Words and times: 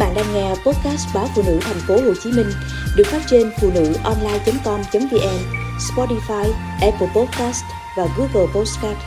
bạn 0.00 0.14
đang 0.14 0.34
nghe 0.34 0.48
podcast 0.48 1.14
báo 1.14 1.28
phụ 1.34 1.42
nữ 1.46 1.58
thành 1.60 1.80
phố 1.88 1.94
Hồ 1.94 2.14
Chí 2.22 2.32
Minh 2.32 2.50
được 2.96 3.06
phát 3.06 3.22
trên 3.30 3.50
phụ 3.60 3.70
nữ 3.74 3.92
online.com.vn, 4.04 5.38
Spotify, 5.78 6.52
Apple 6.80 7.08
Podcast 7.14 7.64
và 7.96 8.06
Google 8.16 8.52
Podcast. 8.54 8.98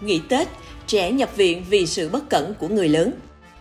Nghỉ 0.00 0.20
Tết, 0.28 0.48
trẻ 0.86 1.12
nhập 1.12 1.36
viện 1.36 1.64
vì 1.68 1.86
sự 1.86 2.08
bất 2.08 2.28
cẩn 2.28 2.54
của 2.54 2.68
người 2.68 2.88
lớn. 2.88 3.12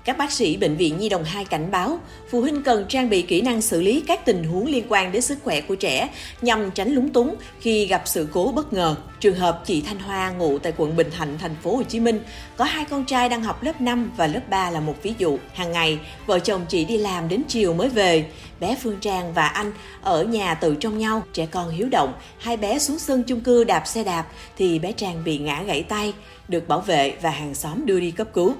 Các 0.05 0.17
bác 0.17 0.31
sĩ 0.31 0.57
Bệnh 0.57 0.75
viện 0.75 0.97
Nhi 0.97 1.09
đồng 1.09 1.23
2 1.23 1.45
cảnh 1.45 1.71
báo, 1.71 1.99
phụ 2.29 2.41
huynh 2.41 2.63
cần 2.63 2.85
trang 2.89 3.09
bị 3.09 3.21
kỹ 3.21 3.41
năng 3.41 3.61
xử 3.61 3.81
lý 3.81 4.03
các 4.07 4.25
tình 4.25 4.43
huống 4.43 4.67
liên 4.67 4.85
quan 4.89 5.11
đến 5.11 5.21
sức 5.21 5.37
khỏe 5.43 5.61
của 5.61 5.75
trẻ 5.75 6.09
nhằm 6.41 6.71
tránh 6.71 6.93
lúng 6.93 7.09
túng 7.09 7.35
khi 7.59 7.85
gặp 7.85 8.01
sự 8.05 8.27
cố 8.33 8.51
bất 8.55 8.73
ngờ. 8.73 8.95
Trường 9.19 9.35
hợp 9.35 9.61
chị 9.65 9.81
Thanh 9.81 9.99
Hoa 9.99 10.31
ngụ 10.31 10.59
tại 10.59 10.73
quận 10.77 10.95
Bình 10.95 11.11
Thạnh, 11.17 11.37
thành 11.37 11.55
phố 11.63 11.75
Hồ 11.75 11.83
Chí 11.83 11.99
Minh, 11.99 12.19
có 12.57 12.65
hai 12.65 12.85
con 12.85 13.05
trai 13.05 13.29
đang 13.29 13.43
học 13.43 13.63
lớp 13.63 13.81
5 13.81 14.11
và 14.17 14.27
lớp 14.27 14.49
3 14.49 14.71
là 14.71 14.79
một 14.79 14.95
ví 15.03 15.13
dụ. 15.17 15.37
Hàng 15.53 15.71
ngày, 15.71 15.99
vợ 16.25 16.39
chồng 16.39 16.65
chị 16.69 16.85
đi 16.85 16.97
làm 16.97 17.27
đến 17.27 17.41
chiều 17.47 17.73
mới 17.73 17.89
về. 17.89 18.25
Bé 18.59 18.77
Phương 18.83 18.97
Trang 19.01 19.33
và 19.33 19.47
anh 19.47 19.71
ở 20.01 20.23
nhà 20.23 20.53
tự 20.53 20.75
trong 20.75 20.97
nhau, 20.97 21.23
trẻ 21.33 21.45
con 21.45 21.69
hiếu 21.69 21.87
động. 21.91 22.13
Hai 22.39 22.57
bé 22.57 22.79
xuống 22.79 22.99
sân 22.99 23.23
chung 23.23 23.41
cư 23.41 23.63
đạp 23.63 23.83
xe 23.87 24.03
đạp 24.03 24.25
thì 24.57 24.79
bé 24.79 24.91
Trang 24.91 25.23
bị 25.23 25.37
ngã 25.37 25.63
gãy 25.63 25.83
tay, 25.83 26.13
được 26.47 26.67
bảo 26.67 26.79
vệ 26.81 27.13
và 27.21 27.29
hàng 27.29 27.55
xóm 27.55 27.85
đưa 27.85 27.99
đi 27.99 28.11
cấp 28.11 28.27
cứu. 28.33 28.55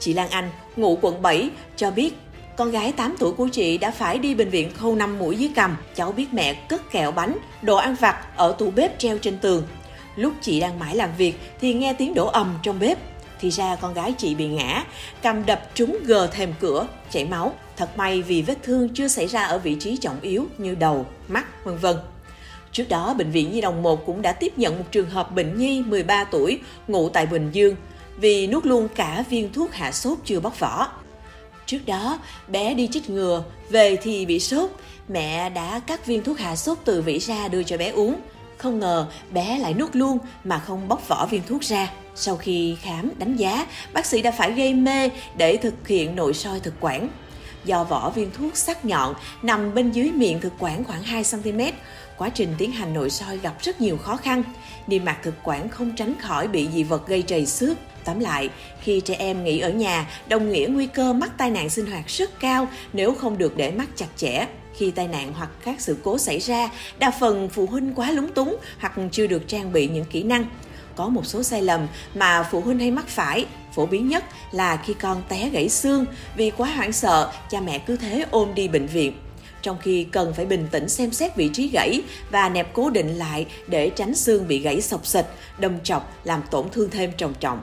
Chị 0.00 0.12
Lan 0.12 0.30
Anh, 0.30 0.50
ngụ 0.76 0.98
quận 1.02 1.22
7, 1.22 1.50
cho 1.76 1.90
biết 1.90 2.14
con 2.56 2.70
gái 2.70 2.92
8 2.92 3.14
tuổi 3.18 3.32
của 3.32 3.48
chị 3.52 3.78
đã 3.78 3.90
phải 3.90 4.18
đi 4.18 4.34
bệnh 4.34 4.50
viện 4.50 4.74
khâu 4.74 4.94
5 4.94 5.18
mũi 5.18 5.36
dưới 5.36 5.50
cầm. 5.54 5.76
Cháu 5.94 6.12
biết 6.12 6.26
mẹ 6.32 6.54
cất 6.54 6.90
kẹo 6.90 7.12
bánh, 7.12 7.38
đồ 7.62 7.76
ăn 7.76 7.94
vặt 8.00 8.36
ở 8.36 8.54
tủ 8.58 8.70
bếp 8.70 8.98
treo 8.98 9.18
trên 9.18 9.38
tường. 9.38 9.62
Lúc 10.16 10.32
chị 10.40 10.60
đang 10.60 10.78
mãi 10.78 10.96
làm 10.96 11.10
việc 11.18 11.34
thì 11.60 11.74
nghe 11.74 11.92
tiếng 11.92 12.14
đổ 12.14 12.26
ầm 12.26 12.58
trong 12.62 12.78
bếp. 12.80 12.98
Thì 13.40 13.50
ra 13.50 13.76
con 13.76 13.94
gái 13.94 14.14
chị 14.18 14.34
bị 14.34 14.46
ngã, 14.46 14.84
cầm 15.22 15.46
đập 15.46 15.62
trúng 15.74 15.98
gờ 16.04 16.26
thềm 16.26 16.54
cửa, 16.60 16.86
chảy 17.10 17.24
máu. 17.24 17.52
Thật 17.76 17.96
may 17.96 18.22
vì 18.22 18.42
vết 18.42 18.58
thương 18.62 18.88
chưa 18.94 19.08
xảy 19.08 19.26
ra 19.26 19.42
ở 19.42 19.58
vị 19.58 19.76
trí 19.80 19.96
trọng 19.96 20.20
yếu 20.20 20.46
như 20.58 20.74
đầu, 20.74 21.06
mắt, 21.28 21.64
vân 21.64 21.76
vân. 21.76 21.96
Trước 22.72 22.88
đó, 22.88 23.14
Bệnh 23.18 23.30
viện 23.30 23.52
Nhi 23.52 23.60
đồng 23.60 23.82
1 23.82 24.06
cũng 24.06 24.22
đã 24.22 24.32
tiếp 24.32 24.52
nhận 24.56 24.78
một 24.78 24.84
trường 24.90 25.10
hợp 25.10 25.34
bệnh 25.34 25.58
nhi 25.58 25.82
13 25.86 26.24
tuổi 26.24 26.60
ngụ 26.88 27.08
tại 27.08 27.26
Bình 27.26 27.50
Dương 27.52 27.76
vì 28.20 28.46
nuốt 28.46 28.66
luôn 28.66 28.88
cả 28.94 29.24
viên 29.30 29.52
thuốc 29.52 29.72
hạ 29.72 29.92
sốt 29.92 30.18
chưa 30.24 30.40
bóc 30.40 30.60
vỏ. 30.60 30.88
Trước 31.66 31.86
đó, 31.86 32.18
bé 32.48 32.74
đi 32.74 32.88
chích 32.92 33.10
ngừa, 33.10 33.44
về 33.70 33.96
thì 34.02 34.26
bị 34.26 34.40
sốt. 34.40 34.70
Mẹ 35.08 35.50
đã 35.50 35.80
cắt 35.86 36.06
viên 36.06 36.22
thuốc 36.22 36.38
hạ 36.38 36.56
sốt 36.56 36.78
từ 36.84 37.02
vỉ 37.02 37.18
ra 37.18 37.48
đưa 37.48 37.62
cho 37.62 37.76
bé 37.76 37.88
uống. 37.88 38.14
Không 38.56 38.78
ngờ 38.78 39.06
bé 39.30 39.58
lại 39.58 39.74
nuốt 39.74 39.96
luôn 39.96 40.18
mà 40.44 40.58
không 40.58 40.88
bóc 40.88 41.08
vỏ 41.08 41.26
viên 41.26 41.42
thuốc 41.48 41.62
ra. 41.62 41.90
Sau 42.14 42.36
khi 42.36 42.76
khám, 42.82 43.10
đánh 43.18 43.36
giá, 43.36 43.66
bác 43.92 44.06
sĩ 44.06 44.22
đã 44.22 44.30
phải 44.30 44.52
gây 44.52 44.74
mê 44.74 45.10
để 45.36 45.56
thực 45.56 45.88
hiện 45.88 46.16
nội 46.16 46.34
soi 46.34 46.60
thực 46.60 46.74
quản. 46.80 47.08
Do 47.68 47.84
vỏ 47.84 48.10
viên 48.10 48.30
thuốc 48.30 48.56
sắc 48.56 48.84
nhọn 48.84 49.14
nằm 49.42 49.74
bên 49.74 49.90
dưới 49.90 50.12
miệng 50.12 50.40
thực 50.40 50.52
quản 50.58 50.84
khoảng 50.84 51.02
2cm, 51.02 51.72
quá 52.16 52.28
trình 52.28 52.54
tiến 52.58 52.72
hành 52.72 52.94
nội 52.94 53.10
soi 53.10 53.38
gặp 53.38 53.54
rất 53.60 53.80
nhiều 53.80 53.96
khó 53.96 54.16
khăn. 54.16 54.42
Niêm 54.86 55.04
mạc 55.04 55.18
thực 55.22 55.34
quản 55.44 55.68
không 55.68 55.96
tránh 55.96 56.14
khỏi 56.20 56.48
bị 56.48 56.68
dị 56.74 56.82
vật 56.82 57.08
gây 57.08 57.22
trầy 57.22 57.46
xước, 57.46 57.78
Tóm 58.04 58.20
lại, 58.20 58.50
khi 58.80 59.00
trẻ 59.00 59.14
em 59.14 59.44
nghỉ 59.44 59.58
ở 59.58 59.70
nhà, 59.70 60.10
đồng 60.28 60.50
nghĩa 60.52 60.66
nguy 60.70 60.86
cơ 60.86 61.12
mắc 61.12 61.30
tai 61.38 61.50
nạn 61.50 61.70
sinh 61.70 61.86
hoạt 61.86 62.08
rất 62.08 62.40
cao 62.40 62.68
nếu 62.92 63.14
không 63.14 63.38
được 63.38 63.56
để 63.56 63.70
mắt 63.70 63.88
chặt 63.96 64.06
chẽ. 64.16 64.46
Khi 64.76 64.90
tai 64.90 65.08
nạn 65.08 65.32
hoặc 65.36 65.50
các 65.64 65.80
sự 65.80 65.96
cố 66.04 66.18
xảy 66.18 66.38
ra, 66.38 66.68
đa 66.98 67.10
phần 67.20 67.48
phụ 67.48 67.66
huynh 67.66 67.94
quá 67.94 68.10
lúng 68.10 68.32
túng 68.32 68.56
hoặc 68.78 68.92
chưa 69.12 69.26
được 69.26 69.48
trang 69.48 69.72
bị 69.72 69.88
những 69.88 70.04
kỹ 70.04 70.22
năng. 70.22 70.46
Có 70.98 71.08
một 71.08 71.26
số 71.26 71.42
sai 71.42 71.62
lầm 71.62 71.86
mà 72.14 72.48
phụ 72.50 72.60
huynh 72.60 72.78
hay 72.78 72.90
mắc 72.90 73.08
phải, 73.08 73.46
phổ 73.74 73.86
biến 73.86 74.08
nhất 74.08 74.24
là 74.52 74.76
khi 74.76 74.94
con 74.94 75.22
té 75.28 75.48
gãy 75.48 75.68
xương, 75.68 76.04
vì 76.36 76.50
quá 76.50 76.70
hoảng 76.76 76.92
sợ, 76.92 77.32
cha 77.50 77.60
mẹ 77.60 77.78
cứ 77.78 77.96
thế 77.96 78.24
ôm 78.30 78.54
đi 78.54 78.68
bệnh 78.68 78.86
viện 78.86 79.12
trong 79.62 79.78
khi 79.82 80.04
cần 80.04 80.34
phải 80.34 80.46
bình 80.46 80.68
tĩnh 80.70 80.88
xem 80.88 81.12
xét 81.12 81.36
vị 81.36 81.50
trí 81.52 81.68
gãy 81.68 82.02
và 82.30 82.48
nẹp 82.48 82.74
cố 82.74 82.90
định 82.90 83.18
lại 83.18 83.46
để 83.66 83.90
tránh 83.90 84.14
xương 84.14 84.48
bị 84.48 84.58
gãy 84.58 84.80
sọc 84.80 85.06
sịch, 85.06 85.26
đâm 85.58 85.80
chọc 85.80 86.14
làm 86.24 86.42
tổn 86.50 86.68
thương 86.72 86.90
thêm 86.90 87.12
trầm 87.16 87.34
trọng. 87.40 87.62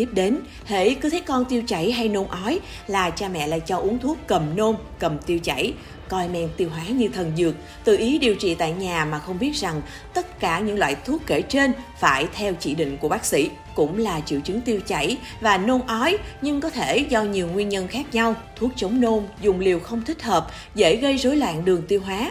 Tiếp 0.00 0.08
đến, 0.12 0.38
hễ 0.66 0.94
cứ 0.94 1.10
thấy 1.10 1.20
con 1.20 1.44
tiêu 1.44 1.62
chảy 1.66 1.92
hay 1.92 2.08
nôn 2.08 2.26
ói 2.26 2.60
là 2.86 3.10
cha 3.10 3.28
mẹ 3.28 3.46
lại 3.46 3.60
cho 3.66 3.76
uống 3.76 3.98
thuốc 3.98 4.18
cầm 4.26 4.56
nôn, 4.56 4.76
cầm 4.98 5.18
tiêu 5.18 5.38
chảy, 5.38 5.72
coi 6.08 6.28
men 6.28 6.48
tiêu 6.56 6.68
hóa 6.70 6.84
như 6.84 7.08
thần 7.08 7.32
dược, 7.36 7.54
tự 7.84 7.96
ý 7.96 8.18
điều 8.18 8.34
trị 8.34 8.54
tại 8.54 8.72
nhà 8.72 9.04
mà 9.04 9.18
không 9.18 9.38
biết 9.38 9.56
rằng 9.56 9.82
tất 10.14 10.40
cả 10.40 10.60
những 10.60 10.78
loại 10.78 10.96
thuốc 11.04 11.22
kể 11.26 11.42
trên 11.42 11.72
phải 11.98 12.26
theo 12.34 12.54
chỉ 12.60 12.74
định 12.74 12.96
của 12.96 13.08
bác 13.08 13.24
sĩ. 13.24 13.50
Cũng 13.74 13.98
là 13.98 14.20
triệu 14.20 14.40
chứng 14.40 14.60
tiêu 14.60 14.80
chảy 14.86 15.16
và 15.40 15.58
nôn 15.58 15.80
ói 15.86 16.18
nhưng 16.42 16.60
có 16.60 16.70
thể 16.70 16.98
do 16.98 17.22
nhiều 17.22 17.48
nguyên 17.48 17.68
nhân 17.68 17.88
khác 17.88 18.06
nhau. 18.12 18.34
Thuốc 18.56 18.70
chống 18.76 19.00
nôn 19.00 19.22
dùng 19.42 19.60
liều 19.60 19.80
không 19.80 20.02
thích 20.04 20.22
hợp 20.22 20.50
dễ 20.74 20.96
gây 20.96 21.16
rối 21.16 21.36
loạn 21.36 21.64
đường 21.64 21.82
tiêu 21.88 22.00
hóa. 22.00 22.30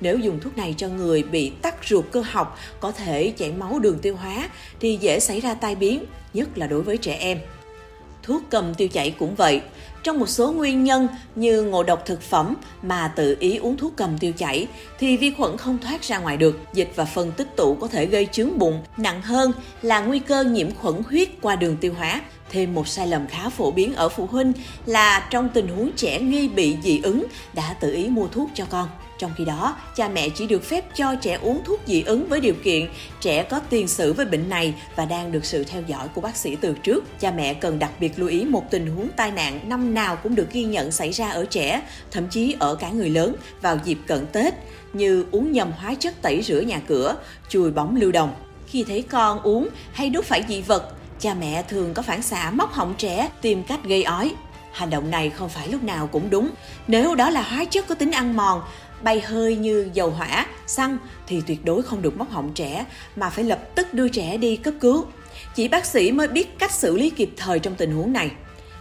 Nếu 0.00 0.18
dùng 0.18 0.40
thuốc 0.40 0.56
này 0.56 0.74
cho 0.76 0.88
người 0.88 1.22
bị 1.22 1.52
tắc 1.62 1.74
ruột 1.84 2.04
cơ 2.12 2.22
học 2.26 2.58
có 2.80 2.92
thể 2.92 3.32
chảy 3.36 3.52
máu 3.52 3.78
đường 3.78 3.98
tiêu 3.98 4.16
hóa 4.16 4.48
thì 4.80 4.98
dễ 5.00 5.20
xảy 5.20 5.40
ra 5.40 5.54
tai 5.54 5.74
biến, 5.74 6.04
nhất 6.36 6.58
là 6.58 6.66
đối 6.66 6.82
với 6.82 6.96
trẻ 6.96 7.16
em. 7.20 7.38
Thuốc 8.22 8.42
cầm 8.50 8.74
tiêu 8.74 8.88
chảy 8.88 9.10
cũng 9.18 9.34
vậy. 9.34 9.60
Trong 10.02 10.18
một 10.18 10.28
số 10.28 10.52
nguyên 10.52 10.84
nhân 10.84 11.08
như 11.34 11.62
ngộ 11.62 11.82
độc 11.82 12.06
thực 12.06 12.22
phẩm 12.22 12.54
mà 12.82 13.12
tự 13.16 13.36
ý 13.40 13.56
uống 13.56 13.76
thuốc 13.76 13.92
cầm 13.96 14.18
tiêu 14.18 14.32
chảy 14.32 14.68
thì 14.98 15.16
vi 15.16 15.30
khuẩn 15.30 15.56
không 15.56 15.78
thoát 15.78 16.02
ra 16.02 16.18
ngoài 16.18 16.36
được, 16.36 16.60
dịch 16.72 16.92
và 16.94 17.04
phân 17.04 17.32
tích 17.32 17.56
tụ 17.56 17.74
có 17.74 17.88
thể 17.88 18.06
gây 18.06 18.26
chướng 18.32 18.58
bụng. 18.58 18.82
Nặng 18.96 19.22
hơn 19.22 19.52
là 19.82 20.00
nguy 20.00 20.18
cơ 20.18 20.44
nhiễm 20.44 20.74
khuẩn 20.74 20.94
huyết 21.08 21.28
qua 21.42 21.56
đường 21.56 21.76
tiêu 21.80 21.94
hóa. 21.98 22.20
Thêm 22.50 22.74
một 22.74 22.88
sai 22.88 23.06
lầm 23.06 23.26
khá 23.26 23.48
phổ 23.48 23.70
biến 23.70 23.94
ở 23.94 24.08
phụ 24.08 24.26
huynh 24.26 24.52
là 24.86 25.28
trong 25.30 25.48
tình 25.48 25.68
huống 25.68 25.90
trẻ 25.96 26.20
nghi 26.20 26.48
bị 26.48 26.76
dị 26.82 27.00
ứng 27.02 27.24
đã 27.52 27.74
tự 27.80 27.94
ý 27.94 28.08
mua 28.08 28.28
thuốc 28.28 28.50
cho 28.54 28.64
con. 28.70 28.88
Trong 29.18 29.32
khi 29.36 29.44
đó, 29.44 29.76
cha 29.96 30.08
mẹ 30.08 30.28
chỉ 30.28 30.46
được 30.46 30.64
phép 30.64 30.84
cho 30.94 31.14
trẻ 31.14 31.38
uống 31.42 31.64
thuốc 31.64 31.80
dị 31.86 32.02
ứng 32.02 32.28
với 32.28 32.40
điều 32.40 32.54
kiện 32.64 32.88
trẻ 33.20 33.42
có 33.42 33.60
tiền 33.70 33.88
sử 33.88 34.12
với 34.12 34.26
bệnh 34.26 34.48
này 34.48 34.74
và 34.96 35.04
đang 35.04 35.32
được 35.32 35.44
sự 35.44 35.64
theo 35.64 35.82
dõi 35.86 36.08
của 36.14 36.20
bác 36.20 36.36
sĩ 36.36 36.56
từ 36.56 36.74
trước. 36.82 37.04
Cha 37.20 37.30
mẹ 37.30 37.54
cần 37.54 37.78
đặc 37.78 37.90
biệt 38.00 38.18
lưu 38.18 38.28
ý 38.28 38.44
một 38.44 38.70
tình 38.70 38.96
huống 38.96 39.08
tai 39.16 39.30
nạn 39.30 39.60
năm 39.68 39.94
nào 39.94 40.16
cũng 40.16 40.34
được 40.34 40.52
ghi 40.52 40.64
nhận 40.64 40.92
xảy 40.92 41.12
ra 41.12 41.28
ở 41.28 41.44
trẻ, 41.44 41.82
thậm 42.10 42.28
chí 42.28 42.56
ở 42.58 42.74
cả 42.74 42.90
người 42.90 43.10
lớn 43.10 43.34
vào 43.62 43.78
dịp 43.84 43.98
cận 44.06 44.26
Tết, 44.32 44.54
như 44.92 45.26
uống 45.30 45.52
nhầm 45.52 45.72
hóa 45.72 45.94
chất 45.94 46.22
tẩy 46.22 46.42
rửa 46.42 46.60
nhà 46.60 46.80
cửa, 46.86 47.16
chùi 47.48 47.70
bóng 47.70 47.96
lưu 47.96 48.12
đồng. 48.12 48.34
Khi 48.66 48.84
thấy 48.88 49.02
con 49.02 49.40
uống 49.42 49.68
hay 49.92 50.10
đút 50.10 50.24
phải 50.24 50.42
dị 50.48 50.62
vật, 50.62 50.92
cha 51.20 51.34
mẹ 51.34 51.62
thường 51.62 51.94
có 51.94 52.02
phản 52.02 52.22
xạ 52.22 52.50
móc 52.50 52.72
họng 52.72 52.94
trẻ 52.98 53.28
tìm 53.40 53.62
cách 53.62 53.80
gây 53.84 54.02
ói. 54.02 54.34
Hành 54.72 54.90
động 54.90 55.10
này 55.10 55.30
không 55.30 55.48
phải 55.48 55.68
lúc 55.68 55.82
nào 55.82 56.06
cũng 56.06 56.30
đúng. 56.30 56.50
Nếu 56.86 57.14
đó 57.14 57.30
là 57.30 57.42
hóa 57.42 57.64
chất 57.64 57.86
có 57.88 57.94
tính 57.94 58.10
ăn 58.10 58.36
mòn 58.36 58.62
bay 59.02 59.20
hơi 59.20 59.56
như 59.56 59.90
dầu 59.92 60.10
hỏa, 60.10 60.46
xăng 60.66 60.98
thì 61.26 61.42
tuyệt 61.46 61.64
đối 61.64 61.82
không 61.82 62.02
được 62.02 62.16
móc 62.16 62.30
họng 62.30 62.52
trẻ 62.54 62.86
mà 63.16 63.30
phải 63.30 63.44
lập 63.44 63.58
tức 63.74 63.94
đưa 63.94 64.08
trẻ 64.08 64.36
đi 64.36 64.56
cấp 64.56 64.74
cứu. 64.80 65.04
Chỉ 65.54 65.68
bác 65.68 65.86
sĩ 65.86 66.12
mới 66.12 66.28
biết 66.28 66.58
cách 66.58 66.72
xử 66.72 66.96
lý 66.96 67.10
kịp 67.10 67.30
thời 67.36 67.58
trong 67.58 67.74
tình 67.74 67.92
huống 67.92 68.12
này. 68.12 68.30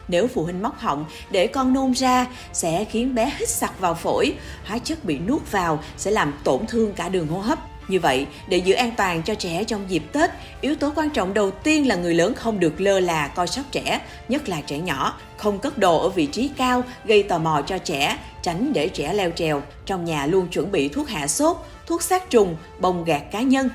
Nếu 0.07 0.27
phụ 0.27 0.43
huynh 0.43 0.61
móc 0.61 0.79
họng 0.79 1.05
để 1.31 1.47
con 1.47 1.73
nôn 1.73 1.91
ra 1.91 2.27
sẽ 2.53 2.85
khiến 2.85 3.15
bé 3.15 3.33
hít 3.39 3.49
sặc 3.49 3.79
vào 3.79 3.93
phổi, 3.93 4.33
hóa 4.65 4.77
chất 4.77 5.05
bị 5.05 5.19
nuốt 5.19 5.51
vào 5.51 5.83
sẽ 5.97 6.11
làm 6.11 6.33
tổn 6.43 6.67
thương 6.67 6.93
cả 6.93 7.09
đường 7.09 7.27
hô 7.27 7.39
hấp. 7.39 7.59
Như 7.87 7.99
vậy, 7.99 8.25
để 8.47 8.57
giữ 8.57 8.73
an 8.73 8.91
toàn 8.97 9.23
cho 9.23 9.35
trẻ 9.35 9.63
trong 9.63 9.85
dịp 9.87 10.03
Tết, 10.11 10.29
yếu 10.61 10.75
tố 10.75 10.91
quan 10.95 11.09
trọng 11.09 11.33
đầu 11.33 11.51
tiên 11.51 11.87
là 11.87 11.95
người 11.95 12.13
lớn 12.13 12.33
không 12.33 12.59
được 12.59 12.81
lơ 12.81 12.99
là 12.99 13.27
coi 13.27 13.47
sóc 13.47 13.65
trẻ, 13.71 14.01
nhất 14.29 14.49
là 14.49 14.61
trẻ 14.61 14.77
nhỏ, 14.79 15.19
không 15.37 15.59
cất 15.59 15.77
đồ 15.77 15.99
ở 15.99 16.09
vị 16.09 16.25
trí 16.25 16.49
cao 16.57 16.83
gây 17.05 17.23
tò 17.23 17.37
mò 17.37 17.61
cho 17.67 17.77
trẻ, 17.77 18.17
tránh 18.41 18.73
để 18.73 18.89
trẻ 18.89 19.13
leo 19.13 19.31
trèo. 19.31 19.61
Trong 19.85 20.05
nhà 20.05 20.25
luôn 20.25 20.47
chuẩn 20.47 20.71
bị 20.71 20.87
thuốc 20.87 21.09
hạ 21.09 21.27
sốt, 21.27 21.57
thuốc 21.87 22.01
sát 22.01 22.29
trùng, 22.29 22.55
bông 22.79 23.03
gạt 23.03 23.23
cá 23.31 23.41
nhân. 23.41 23.69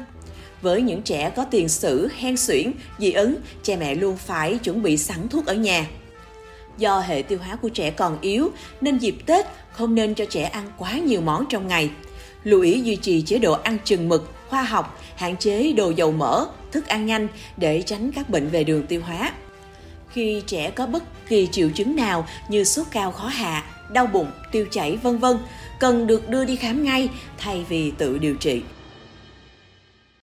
Với 0.62 0.82
những 0.82 1.02
trẻ 1.02 1.30
có 1.30 1.44
tiền 1.44 1.68
sử, 1.68 2.08
hen 2.18 2.36
suyễn, 2.36 2.72
dị 2.98 3.12
ứng, 3.12 3.36
cha 3.62 3.76
mẹ 3.80 3.94
luôn 3.94 4.16
phải 4.16 4.58
chuẩn 4.58 4.82
bị 4.82 4.96
sẵn 4.96 5.28
thuốc 5.28 5.46
ở 5.46 5.54
nhà. 5.54 5.86
Do 6.78 7.00
hệ 7.00 7.22
tiêu 7.22 7.38
hóa 7.44 7.56
của 7.56 7.68
trẻ 7.68 7.90
còn 7.90 8.20
yếu, 8.20 8.50
nên 8.80 8.98
dịp 8.98 9.16
Tết 9.26 9.46
không 9.72 9.94
nên 9.94 10.14
cho 10.14 10.24
trẻ 10.24 10.42
ăn 10.42 10.72
quá 10.76 10.92
nhiều 10.92 11.20
món 11.20 11.44
trong 11.48 11.68
ngày. 11.68 11.90
Lưu 12.44 12.60
ý 12.60 12.80
duy 12.80 12.96
trì 12.96 13.22
chế 13.22 13.38
độ 13.38 13.52
ăn 13.52 13.78
chừng 13.84 14.08
mực, 14.08 14.32
khoa 14.48 14.62
học, 14.62 15.00
hạn 15.16 15.36
chế 15.36 15.72
đồ 15.72 15.90
dầu 15.90 16.12
mỡ, 16.12 16.46
thức 16.72 16.86
ăn 16.86 17.06
nhanh 17.06 17.28
để 17.56 17.82
tránh 17.82 18.12
các 18.12 18.30
bệnh 18.30 18.48
về 18.48 18.64
đường 18.64 18.86
tiêu 18.86 19.02
hóa. 19.06 19.32
Khi 20.12 20.42
trẻ 20.46 20.70
có 20.70 20.86
bất 20.86 21.02
kỳ 21.28 21.46
triệu 21.46 21.70
chứng 21.70 21.96
nào 21.96 22.26
như 22.48 22.64
sốt 22.64 22.86
cao 22.90 23.12
khó 23.12 23.26
hạ, 23.26 23.64
đau 23.92 24.06
bụng, 24.06 24.30
tiêu 24.52 24.66
chảy 24.70 24.96
vân 24.96 25.18
vân, 25.18 25.38
cần 25.78 26.06
được 26.06 26.28
đưa 26.28 26.44
đi 26.44 26.56
khám 26.56 26.84
ngay 26.84 27.08
thay 27.38 27.64
vì 27.68 27.90
tự 27.90 28.18
điều 28.18 28.34
trị. 28.34 28.62